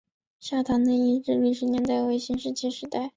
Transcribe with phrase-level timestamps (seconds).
[0.39, 3.09] 下堂那遗址的历史年代为新石器时代。